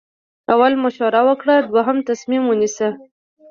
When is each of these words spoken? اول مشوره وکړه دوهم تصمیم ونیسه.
اول 0.53 0.73
مشوره 0.83 1.21
وکړه 1.27 1.55
دوهم 1.71 1.97
تصمیم 2.09 2.43
ونیسه. 2.47 2.89